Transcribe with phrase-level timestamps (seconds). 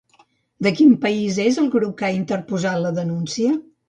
[0.67, 3.53] De quin país és el grup que ha interposat la denúncia?